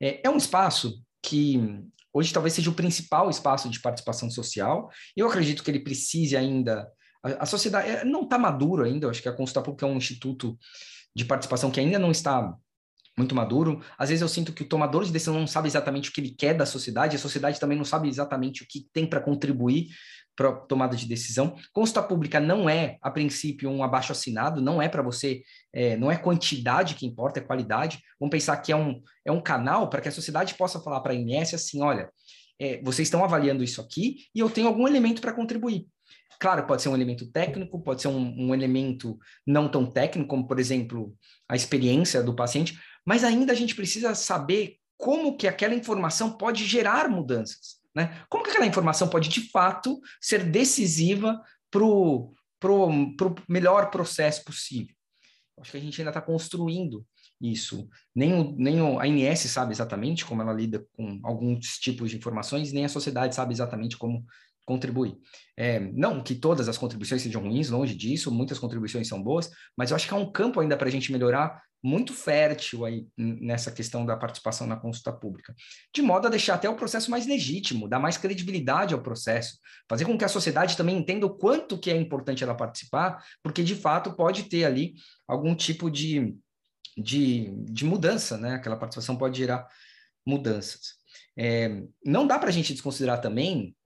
É, 0.00 0.26
é 0.26 0.30
um 0.30 0.36
espaço 0.36 1.02
que 1.20 1.58
hoje 2.14 2.32
talvez 2.32 2.54
seja 2.54 2.70
o 2.70 2.74
principal 2.74 3.28
espaço 3.28 3.68
de 3.68 3.80
participação 3.80 4.30
social. 4.30 4.88
Eu 5.16 5.26
acredito 5.26 5.62
que 5.64 5.70
ele 5.70 5.80
precise 5.80 6.36
ainda. 6.36 6.88
A, 7.22 7.42
a 7.42 7.46
sociedade 7.46 7.90
é, 7.90 8.04
não 8.04 8.22
está 8.22 8.38
maduro 8.38 8.84
ainda, 8.84 9.06
eu 9.06 9.10
acho 9.10 9.20
que 9.20 9.28
a 9.28 9.32
Consulta 9.32 9.60
Pública 9.60 9.84
é 9.84 9.88
um 9.88 9.96
instituto 9.96 10.56
de 11.14 11.24
participação 11.24 11.70
que 11.70 11.80
ainda 11.80 11.98
não 11.98 12.10
está 12.10 12.54
muito 13.16 13.34
maduro. 13.34 13.80
Às 13.96 14.08
vezes 14.08 14.22
eu 14.22 14.28
sinto 14.28 14.52
que 14.52 14.62
o 14.62 14.68
tomador 14.68 15.04
de 15.04 15.12
decisão 15.12 15.34
não 15.34 15.46
sabe 15.46 15.68
exatamente 15.68 16.10
o 16.10 16.12
que 16.12 16.20
ele 16.20 16.34
quer 16.36 16.54
da 16.54 16.66
sociedade, 16.66 17.16
a 17.16 17.18
sociedade 17.18 17.60
também 17.60 17.78
não 17.78 17.84
sabe 17.84 18.08
exatamente 18.08 18.62
o 18.62 18.66
que 18.66 18.86
tem 18.92 19.06
para 19.06 19.20
contribuir 19.20 19.88
para 20.36 20.52
tomada 20.52 20.96
de 20.96 21.06
decisão. 21.06 21.56
Consulta 21.72 22.02
pública 22.02 22.40
não 22.40 22.68
é, 22.68 22.98
a 23.00 23.10
princípio, 23.10 23.70
um 23.70 23.82
abaixo 23.82 24.12
assinado, 24.12 24.60
não 24.60 24.82
é 24.82 24.88
para 24.88 25.02
você, 25.02 25.42
é, 25.72 25.96
não 25.96 26.10
é 26.10 26.16
quantidade 26.16 26.94
que 26.94 27.06
importa, 27.06 27.38
é 27.38 27.42
qualidade. 27.42 28.00
Vamos 28.18 28.32
pensar 28.32 28.56
que 28.56 28.72
é 28.72 28.76
um, 28.76 29.00
é 29.24 29.30
um 29.30 29.40
canal 29.40 29.88
para 29.88 30.00
que 30.00 30.08
a 30.08 30.12
sociedade 30.12 30.54
possa 30.54 30.80
falar 30.80 31.00
para 31.00 31.12
a 31.12 31.16
INS 31.16 31.54
assim: 31.54 31.82
olha, 31.82 32.10
é, 32.58 32.80
vocês 32.82 33.06
estão 33.06 33.24
avaliando 33.24 33.62
isso 33.62 33.80
aqui 33.80 34.26
e 34.34 34.40
eu 34.40 34.50
tenho 34.50 34.66
algum 34.66 34.88
elemento 34.88 35.20
para 35.20 35.32
contribuir. 35.32 35.86
Claro, 36.40 36.66
pode 36.66 36.82
ser 36.82 36.88
um 36.88 36.94
elemento 36.94 37.30
técnico, 37.30 37.80
pode 37.80 38.02
ser 38.02 38.08
um, 38.08 38.48
um 38.48 38.54
elemento 38.54 39.18
não 39.46 39.68
tão 39.68 39.86
técnico, 39.86 40.28
como, 40.28 40.46
por 40.46 40.58
exemplo, 40.58 41.14
a 41.48 41.54
experiência 41.54 42.22
do 42.22 42.34
paciente, 42.34 42.78
mas 43.04 43.24
ainda 43.24 43.52
a 43.52 43.56
gente 43.56 43.74
precisa 43.74 44.14
saber 44.14 44.78
como 44.96 45.36
que 45.36 45.46
aquela 45.46 45.74
informação 45.74 46.36
pode 46.36 46.64
gerar 46.64 47.08
mudanças. 47.08 47.82
Né? 47.94 48.24
Como 48.28 48.42
que 48.42 48.50
aquela 48.50 48.66
informação 48.66 49.08
pode, 49.08 49.28
de 49.28 49.50
fato, 49.50 50.00
ser 50.20 50.44
decisiva 50.44 51.40
para 51.70 51.84
o 51.84 52.32
pro, 52.58 53.14
pro 53.16 53.34
melhor 53.48 53.90
processo 53.90 54.44
possível? 54.44 54.94
Acho 55.60 55.70
que 55.70 55.76
a 55.76 55.80
gente 55.80 56.00
ainda 56.00 56.10
está 56.10 56.20
construindo 56.20 57.06
isso. 57.40 57.88
Nem, 58.14 58.32
o, 58.32 58.54
nem 58.56 58.80
a 58.80 59.04
ANS 59.04 59.40
sabe 59.40 59.72
exatamente 59.72 60.24
como 60.24 60.42
ela 60.42 60.52
lida 60.52 60.84
com 60.92 61.20
alguns 61.22 61.78
tipos 61.78 62.10
de 62.10 62.16
informações, 62.16 62.72
nem 62.72 62.84
a 62.84 62.88
sociedade 62.88 63.34
sabe 63.34 63.52
exatamente 63.52 63.96
como 63.96 64.24
contribuir. 64.64 65.16
É, 65.56 65.78
não 65.78 66.22
que 66.22 66.34
todas 66.34 66.68
as 66.68 66.78
contribuições 66.78 67.22
sejam 67.22 67.42
ruins, 67.42 67.70
longe 67.70 67.94
disso, 67.94 68.30
muitas 68.30 68.58
contribuições 68.58 69.06
são 69.06 69.22
boas, 69.22 69.50
mas 69.76 69.90
eu 69.90 69.96
acho 69.96 70.08
que 70.08 70.14
há 70.14 70.16
um 70.16 70.30
campo 70.30 70.60
ainda 70.60 70.76
para 70.76 70.88
a 70.88 70.90
gente 70.90 71.12
melhorar 71.12 71.62
muito 71.84 72.14
fértil 72.14 72.86
aí 72.86 73.06
nessa 73.14 73.70
questão 73.70 74.06
da 74.06 74.16
participação 74.16 74.66
na 74.66 74.74
consulta 74.74 75.12
pública, 75.12 75.54
de 75.94 76.00
modo 76.00 76.26
a 76.26 76.30
deixar 76.30 76.54
até 76.54 76.66
o 76.66 76.76
processo 76.76 77.10
mais 77.10 77.26
legítimo, 77.26 77.86
dar 77.86 77.98
mais 77.98 78.16
credibilidade 78.16 78.94
ao 78.94 79.02
processo, 79.02 79.58
fazer 79.86 80.06
com 80.06 80.16
que 80.16 80.24
a 80.24 80.28
sociedade 80.28 80.78
também 80.78 80.96
entenda 80.96 81.26
o 81.26 81.36
quanto 81.36 81.78
que 81.78 81.90
é 81.90 81.96
importante 81.96 82.42
ela 82.42 82.54
participar, 82.54 83.22
porque 83.42 83.62
de 83.62 83.74
fato 83.74 84.16
pode 84.16 84.44
ter 84.44 84.64
ali 84.64 84.94
algum 85.28 85.54
tipo 85.54 85.90
de, 85.90 86.34
de, 86.96 87.54
de 87.64 87.84
mudança, 87.84 88.38
né? 88.38 88.54
Aquela 88.54 88.78
participação 88.78 89.14
pode 89.14 89.36
gerar 89.36 89.68
mudanças. 90.26 90.94
É, 91.36 91.82
não 92.02 92.26
dá 92.26 92.38
para 92.38 92.48
a 92.48 92.52
gente 92.52 92.72
desconsiderar 92.72 93.20
também 93.20 93.76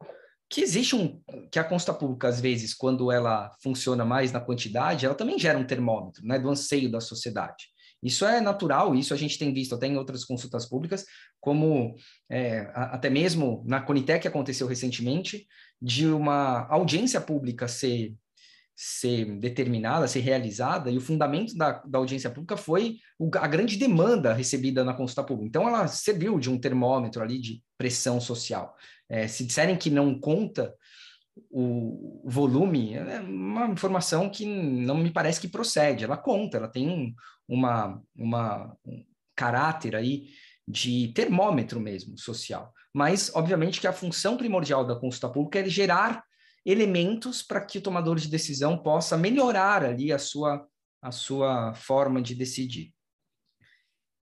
que 0.48 0.60
existe 0.60 0.96
um 0.96 1.20
que 1.50 1.58
a 1.58 1.64
consulta 1.64 1.98
pública 1.98 2.28
às 2.28 2.40
vezes 2.40 2.74
quando 2.74 3.12
ela 3.12 3.50
funciona 3.62 4.04
mais 4.04 4.32
na 4.32 4.40
quantidade 4.40 5.04
ela 5.04 5.14
também 5.14 5.38
gera 5.38 5.58
um 5.58 5.66
termômetro 5.66 6.24
né 6.24 6.38
do 6.38 6.48
anseio 6.48 6.90
da 6.90 7.00
sociedade 7.00 7.66
isso 8.02 8.24
é 8.24 8.40
natural, 8.40 8.94
isso 8.94 9.12
a 9.12 9.16
gente 9.16 9.38
tem 9.38 9.52
visto 9.52 9.74
até 9.74 9.86
em 9.86 9.96
outras 9.96 10.24
consultas 10.24 10.66
públicas, 10.66 11.04
como 11.40 11.96
é, 12.30 12.70
até 12.72 13.10
mesmo 13.10 13.64
na 13.66 13.80
Conitec 13.80 14.26
aconteceu 14.26 14.66
recentemente, 14.66 15.46
de 15.82 16.06
uma 16.06 16.66
audiência 16.68 17.20
pública 17.20 17.66
ser, 17.66 18.14
ser 18.74 19.24
determinada, 19.38 20.06
ser 20.06 20.20
realizada, 20.20 20.90
e 20.90 20.96
o 20.96 21.00
fundamento 21.00 21.56
da, 21.56 21.82
da 21.84 21.98
audiência 21.98 22.30
pública 22.30 22.56
foi 22.56 22.98
o, 23.18 23.28
a 23.36 23.48
grande 23.48 23.76
demanda 23.76 24.32
recebida 24.32 24.84
na 24.84 24.94
consulta 24.94 25.24
pública. 25.24 25.48
Então, 25.48 25.68
ela 25.68 25.88
serviu 25.88 26.38
de 26.38 26.48
um 26.48 26.58
termômetro 26.58 27.20
ali 27.20 27.40
de 27.40 27.60
pressão 27.76 28.20
social. 28.20 28.76
É, 29.08 29.26
se 29.26 29.44
disserem 29.44 29.76
que 29.76 29.90
não 29.90 30.18
conta 30.18 30.74
o 31.50 32.22
volume 32.24 32.94
é 32.94 33.20
uma 33.20 33.66
informação 33.68 34.28
que 34.28 34.44
não 34.44 34.96
me 34.96 35.10
parece 35.10 35.40
que 35.40 35.48
procede. 35.48 36.04
Ela 36.04 36.16
conta, 36.16 36.56
ela 36.56 36.68
tem 36.68 37.14
uma, 37.48 38.02
uma 38.16 38.76
um 38.84 39.04
caráter 39.36 39.94
aí 39.94 40.28
de 40.66 41.12
termômetro 41.14 41.80
mesmo 41.80 42.18
social. 42.18 42.72
Mas, 42.92 43.34
obviamente, 43.34 43.80
que 43.80 43.86
a 43.86 43.92
função 43.92 44.36
primordial 44.36 44.84
da 44.84 44.96
consulta 44.96 45.28
pública 45.28 45.60
é 45.60 45.68
gerar 45.68 46.24
elementos 46.64 47.42
para 47.42 47.60
que 47.60 47.78
o 47.78 47.82
tomador 47.82 48.16
de 48.16 48.28
decisão 48.28 48.76
possa 48.76 49.16
melhorar 49.16 49.84
ali 49.84 50.12
a 50.12 50.18
sua, 50.18 50.66
a 51.00 51.10
sua 51.10 51.72
forma 51.74 52.20
de 52.20 52.34
decidir. 52.34 52.92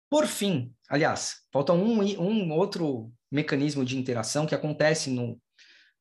Por 0.09 0.27
fim, 0.27 0.73
aliás, 0.89 1.37
falta 1.53 1.73
um, 1.73 2.01
um 2.01 2.53
outro 2.53 3.13
mecanismo 3.37 3.85
de 3.85 3.99
interação 3.99 4.47
que 4.47 4.55
acontece 4.55 5.11
no, 5.11 5.39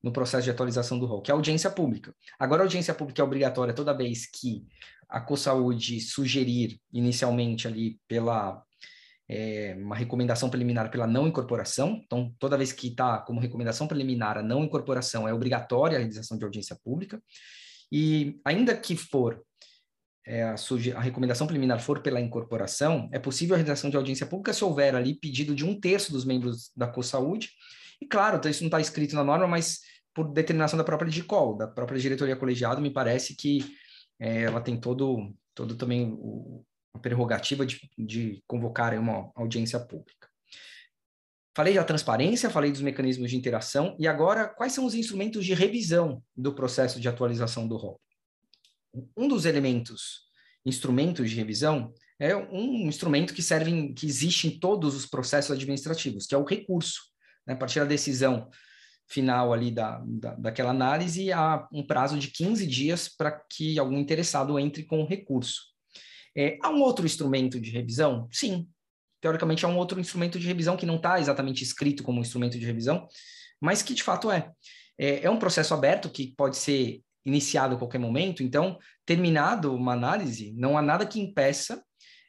no 0.01 0.11
processo 0.11 0.45
de 0.45 0.51
atualização 0.51 0.97
do 0.97 1.05
rol, 1.05 1.21
que 1.21 1.29
é 1.29 1.33
a 1.33 1.35
audiência 1.35 1.69
pública. 1.69 2.15
Agora, 2.39 2.61
a 2.61 2.65
audiência 2.65 2.93
pública 2.93 3.21
é 3.21 3.25
obrigatória 3.25 3.73
toda 3.73 3.93
vez 3.93 4.25
que 4.25 4.65
a 5.09 5.19
CoSaúde 5.19 5.99
sugerir 5.99 6.79
inicialmente 6.91 7.67
ali 7.67 7.99
pela 8.07 8.63
é, 9.27 9.75
uma 9.77 9.95
recomendação 9.95 10.49
preliminar 10.49 10.89
pela 10.89 11.05
não 11.05 11.27
incorporação. 11.27 12.01
Então, 12.05 12.33
toda 12.39 12.57
vez 12.57 12.71
que 12.71 12.87
está 12.87 13.19
como 13.19 13.41
recomendação 13.41 13.87
preliminar 13.87 14.37
a 14.37 14.43
não 14.43 14.63
incorporação, 14.63 15.27
é 15.27 15.33
obrigatória 15.33 15.97
a 15.97 15.99
realização 15.99 16.37
de 16.37 16.45
audiência 16.45 16.77
pública. 16.83 17.21
E 17.91 18.39
ainda 18.45 18.75
que 18.75 18.95
for 18.95 19.43
é, 20.25 20.43
a, 20.43 20.55
a, 20.95 20.99
recomendação 20.99 21.45
preliminar 21.45 21.79
for 21.79 22.01
pela 22.01 22.19
incorporação, 22.19 23.07
é 23.11 23.19
possível 23.19 23.53
a 23.53 23.57
realização 23.57 23.89
de 23.89 23.97
audiência 23.97 24.25
pública 24.25 24.53
se 24.53 24.63
houver 24.63 24.95
ali 24.95 25.13
pedido 25.13 25.53
de 25.53 25.63
um 25.63 25.79
terço 25.79 26.11
dos 26.11 26.25
membros 26.25 26.71
da 26.75 26.87
CoSaúde. 26.87 27.51
E 28.01 28.07
claro, 28.07 28.37
então 28.37 28.49
isso 28.49 28.63
não 28.63 28.67
está 28.67 28.79
escrito 28.79 29.15
na 29.15 29.23
norma, 29.23 29.47
mas 29.47 29.81
por 30.13 30.31
determinação 30.31 30.77
da 30.77 30.83
própria 30.83 31.11
DICOL, 31.11 31.57
da 31.57 31.67
própria 31.67 31.99
diretoria 31.99 32.35
colegiada, 32.35 32.81
me 32.81 32.89
parece 32.89 33.35
que 33.35 33.59
é, 34.19 34.43
ela 34.43 34.61
tem 34.61 34.79
todo, 34.79 35.33
todo 35.53 35.75
também 35.75 36.15
o, 36.17 36.63
a 36.93 36.99
prerrogativa 36.99 37.65
de, 37.65 37.79
de 37.97 38.41
convocar 38.47 38.97
uma 38.97 39.29
audiência 39.35 39.79
pública. 39.79 40.27
Falei 41.55 41.75
da 41.75 41.83
transparência, 41.83 42.49
falei 42.49 42.71
dos 42.71 42.81
mecanismos 42.81 43.29
de 43.29 43.37
interação, 43.37 43.95
e 43.99 44.07
agora, 44.07 44.47
quais 44.47 44.73
são 44.73 44.85
os 44.85 44.93
instrumentos 44.93 45.45
de 45.45 45.53
revisão 45.53 46.21
do 46.35 46.53
processo 46.53 46.99
de 46.99 47.07
atualização 47.07 47.65
do 47.67 47.77
rol? 47.77 47.99
Um 49.15 49.27
dos 49.27 49.45
elementos, 49.45 50.21
instrumentos 50.65 51.29
de 51.29 51.35
revisão, 51.35 51.93
é 52.19 52.35
um 52.35 52.87
instrumento 52.87 53.33
que 53.33 53.41
serve, 53.41 53.71
em, 53.71 53.93
que 53.93 54.05
existe 54.05 54.47
em 54.47 54.59
todos 54.59 54.95
os 54.95 55.05
processos 55.05 55.51
administrativos, 55.51 56.25
que 56.25 56.35
é 56.35 56.37
o 56.37 56.45
recurso. 56.45 57.01
Né? 57.45 57.53
A 57.53 57.57
partir 57.57 57.79
da 57.79 57.85
decisão 57.85 58.49
final 59.07 59.53
ali 59.53 59.71
da, 59.71 60.01
da, 60.05 60.35
daquela 60.35 60.71
análise, 60.71 61.31
há 61.31 61.67
um 61.71 61.85
prazo 61.85 62.17
de 62.17 62.29
15 62.29 62.65
dias 62.65 63.09
para 63.09 63.31
que 63.31 63.77
algum 63.77 63.97
interessado 63.97 64.57
entre 64.57 64.83
com 64.83 65.01
o 65.01 65.07
recurso. 65.07 65.61
É, 66.35 66.57
há 66.61 66.69
um 66.69 66.81
outro 66.81 67.05
instrumento 67.05 67.59
de 67.59 67.69
revisão? 67.69 68.27
Sim. 68.31 68.67
Teoricamente, 69.21 69.65
há 69.65 69.69
um 69.69 69.77
outro 69.77 69.99
instrumento 69.99 70.39
de 70.39 70.47
revisão 70.47 70.75
que 70.77 70.85
não 70.85 70.97
está 70.97 71.19
exatamente 71.19 71.63
escrito 71.63 72.03
como 72.03 72.21
instrumento 72.21 72.59
de 72.59 72.65
revisão, 72.65 73.07
mas 73.59 73.81
que 73.81 73.93
de 73.93 74.03
fato 74.03 74.31
é. 74.31 74.51
é. 74.97 75.25
É 75.25 75.29
um 75.29 75.39
processo 75.39 75.73
aberto 75.73 76.09
que 76.09 76.33
pode 76.35 76.57
ser 76.57 77.01
iniciado 77.25 77.75
a 77.75 77.77
qualquer 77.77 77.99
momento, 77.99 78.43
então, 78.43 78.77
terminado 79.05 79.73
uma 79.73 79.93
análise, 79.93 80.53
não 80.55 80.77
há 80.77 80.81
nada 80.81 81.05
que 81.05 81.19
impeça 81.19 81.83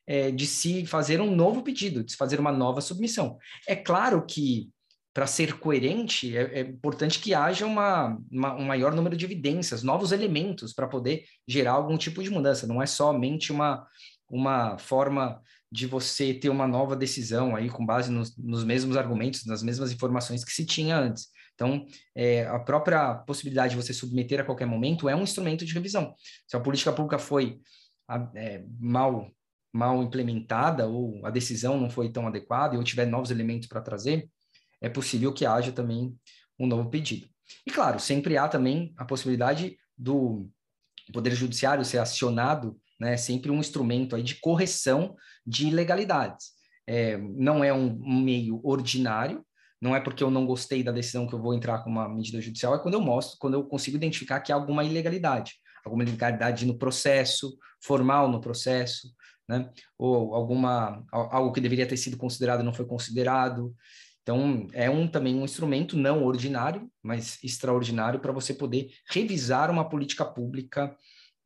é, 0.06 0.30
de 0.30 0.46
se 0.46 0.86
fazer 0.86 1.20
um 1.20 1.34
novo 1.34 1.62
pedido, 1.62 2.02
de 2.02 2.12
se 2.12 2.16
fazer 2.16 2.40
uma 2.40 2.52
nova 2.52 2.80
submissão. 2.80 3.36
É 3.66 3.76
claro 3.76 4.24
que 4.24 4.70
para 5.16 5.26
ser 5.26 5.58
coerente, 5.58 6.36
é, 6.36 6.42
é, 6.42 6.60
importante 6.60 7.18
que 7.18 7.32
haja 7.32 7.64
uma, 7.64 8.18
uma, 8.30 8.54
um 8.54 8.64
maior 8.66 8.94
número 8.94 9.16
de 9.16 9.24
evidências, 9.24 9.82
novos 9.82 10.12
elementos 10.12 10.74
para 10.74 10.86
poder 10.86 11.24
gerar 11.48 11.72
algum 11.72 11.96
tipo 11.96 12.22
de 12.22 12.28
mudança. 12.28 12.66
Não 12.66 12.82
é 12.82 12.86
somente 12.86 13.50
uma, 13.50 13.86
uma 14.28 14.76
forma 14.76 15.40
de 15.72 15.86
você 15.86 16.34
ter 16.34 16.50
uma 16.50 16.68
nova 16.68 16.94
decisão 16.94 17.56
aí 17.56 17.70
com 17.70 17.84
base 17.84 18.10
nos, 18.10 18.36
nos 18.36 18.62
mesmos 18.62 18.94
argumentos, 18.94 19.46
nas 19.46 19.62
mesmas 19.62 19.90
informações 19.90 20.44
que 20.44 20.52
se 20.52 20.66
tinha 20.66 20.98
antes. 20.98 21.28
Então, 21.56 21.84
é, 22.14 22.46
a 22.46 22.58
própria 22.60 23.14
possibilidade 23.14 23.74
de 23.74 23.82
você 23.82 23.92
submeter 23.92 24.40
a 24.40 24.44
qualquer 24.44 24.66
momento 24.66 25.08
é 25.08 25.16
um 25.16 25.22
instrumento 25.22 25.64
de 25.64 25.74
revisão. 25.74 26.14
Se 26.46 26.56
a 26.56 26.60
política 26.60 26.92
pública 26.92 27.18
foi 27.18 27.58
é, 28.36 28.64
mal 28.78 29.28
mal 29.72 30.02
implementada 30.02 30.86
ou 30.86 31.24
a 31.26 31.30
decisão 31.30 31.78
não 31.78 31.90
foi 31.90 32.08
tão 32.08 32.26
adequada 32.26 32.74
e 32.74 32.78
eu 32.78 32.84
tiver 32.84 33.04
novos 33.04 33.30
elementos 33.30 33.68
para 33.68 33.82
trazer, 33.82 34.26
é 34.80 34.88
possível 34.88 35.32
que 35.32 35.44
haja 35.44 35.70
também 35.70 36.16
um 36.58 36.66
novo 36.66 36.88
pedido. 36.88 37.28
E 37.66 37.70
claro, 37.70 38.00
sempre 38.00 38.36
há 38.38 38.48
também 38.48 38.94
a 38.96 39.04
possibilidade 39.04 39.76
do 39.96 40.48
Poder 41.12 41.34
Judiciário 41.34 41.84
ser 41.84 41.98
acionado, 41.98 42.78
né, 42.98 43.16
sempre 43.16 43.50
um 43.50 43.60
instrumento 43.60 44.16
aí 44.16 44.22
de 44.22 44.36
correção 44.36 45.14
de 45.46 45.68
ilegalidades. 45.68 46.56
É, 46.86 47.16
não 47.18 47.62
é 47.62 47.72
um, 47.72 48.00
um, 48.02 48.20
meio 48.20 48.60
ordinário, 48.64 49.44
não 49.80 49.94
é 49.94 50.00
porque 50.00 50.22
eu 50.22 50.30
não 50.30 50.46
gostei 50.46 50.82
da 50.82 50.92
decisão 50.92 51.26
que 51.26 51.34
eu 51.34 51.40
vou 51.40 51.54
entrar 51.54 51.78
com 51.80 51.90
uma 51.90 52.08
medida 52.08 52.40
judicial, 52.40 52.74
é 52.74 52.78
quando 52.78 52.94
eu 52.94 53.00
mostro, 53.00 53.36
quando 53.38 53.54
eu 53.54 53.64
consigo 53.64 53.96
identificar 53.96 54.40
que 54.40 54.52
há 54.52 54.54
alguma 54.54 54.84
ilegalidade, 54.84 55.54
alguma 55.84 56.02
ilegalidade 56.02 56.66
no 56.66 56.78
processo, 56.78 57.56
formal 57.82 58.28
no 58.30 58.40
processo, 58.40 59.08
né, 59.48 59.70
ou 59.96 60.34
alguma, 60.34 61.04
algo 61.12 61.52
que 61.52 61.60
deveria 61.60 61.86
ter 61.86 61.96
sido 61.96 62.16
considerado 62.16 62.64
não 62.64 62.74
foi 62.74 62.84
considerado. 62.84 63.74
Então, 64.22 64.66
é 64.72 64.90
um, 64.90 65.06
também 65.06 65.36
um 65.36 65.44
instrumento 65.44 65.96
não 65.96 66.24
ordinário, 66.24 66.90
mas 67.00 67.38
extraordinário 67.44 68.18
para 68.18 68.32
você 68.32 68.52
poder 68.52 68.90
revisar 69.08 69.70
uma 69.70 69.88
política 69.88 70.24
pública, 70.24 70.96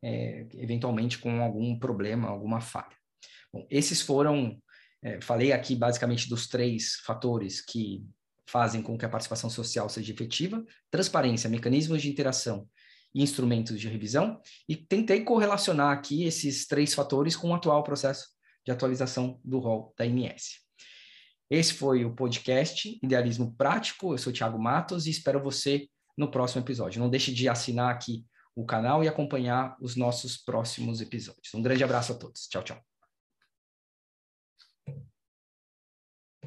é, 0.03 0.47
eventualmente 0.55 1.19
com 1.19 1.43
algum 1.43 1.77
problema, 1.77 2.27
alguma 2.27 2.59
falha. 2.59 2.95
Bom, 3.53 3.67
esses 3.69 4.01
foram, 4.01 4.57
é, 5.03 5.21
falei 5.21 5.51
aqui 5.51 5.75
basicamente 5.75 6.27
dos 6.27 6.47
três 6.47 6.95
fatores 7.05 7.63
que 7.63 8.03
fazem 8.47 8.81
com 8.81 8.97
que 8.97 9.05
a 9.05 9.09
participação 9.09 9.49
social 9.49 9.89
seja 9.89 10.11
efetiva: 10.11 10.63
transparência, 10.89 11.49
mecanismos 11.49 12.01
de 12.01 12.09
interação 12.09 12.67
e 13.13 13.21
instrumentos 13.21 13.79
de 13.79 13.87
revisão, 13.87 14.39
e 14.67 14.75
tentei 14.75 15.23
correlacionar 15.23 15.91
aqui 15.91 16.23
esses 16.23 16.65
três 16.67 16.93
fatores 16.93 17.35
com 17.35 17.49
o 17.49 17.53
atual 17.53 17.83
processo 17.83 18.27
de 18.65 18.71
atualização 18.71 19.39
do 19.43 19.59
rol 19.59 19.93
da 19.97 20.05
MS. 20.05 20.61
Esse 21.49 21.73
foi 21.73 22.05
o 22.05 22.15
podcast 22.15 22.97
Idealismo 23.03 23.53
Prático. 23.57 24.13
Eu 24.13 24.17
sou 24.17 24.31
o 24.31 24.33
Thiago 24.33 24.57
Matos 24.57 25.05
e 25.05 25.09
espero 25.09 25.43
você 25.43 25.89
no 26.17 26.31
próximo 26.31 26.63
episódio. 26.63 27.01
Não 27.01 27.09
deixe 27.09 27.33
de 27.33 27.49
assinar 27.49 27.93
aqui 27.93 28.25
o 28.55 28.65
canal 28.65 29.03
e 29.03 29.07
acompanhar 29.07 29.75
os 29.81 29.95
nossos 29.95 30.37
próximos 30.37 31.01
episódios. 31.01 31.53
Um 31.53 31.61
grande 31.61 31.83
abraço 31.83 32.13
a 32.13 32.15
todos. 32.15 32.47
Tchau, 32.47 32.63
tchau. 32.63 32.90